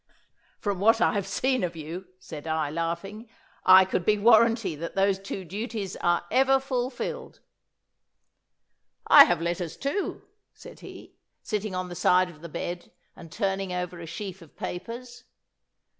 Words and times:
'From 0.57 0.79
what 0.79 0.99
I 0.99 1.13
have 1.13 1.27
seen 1.27 1.63
of 1.63 1.75
you,' 1.75 2.07
said 2.17 2.47
I, 2.47 2.71
laughing, 2.71 3.29
'I 3.65 3.85
could 3.85 4.03
be 4.03 4.17
warranty 4.17 4.73
that 4.75 4.95
those 4.95 5.19
two 5.19 5.45
duties 5.45 5.95
are 5.97 6.25
ever 6.31 6.59
fulfilled.' 6.59 7.39
'I 9.05 9.25
have 9.25 9.41
letters, 9.43 9.77
too,' 9.77 10.23
said 10.55 10.79
he, 10.79 11.13
sitting 11.43 11.75
on 11.75 11.87
the 11.89 11.93
side 11.93 12.31
of 12.31 12.41
the 12.41 12.49
bed 12.49 12.91
and 13.15 13.31
turning 13.31 13.71
over 13.71 13.99
a 13.99 14.07
sheaf 14.07 14.41
of 14.41 14.57
papers. 14.57 15.25